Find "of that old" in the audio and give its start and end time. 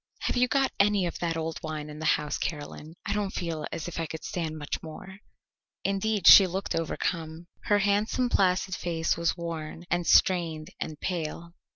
1.05-1.59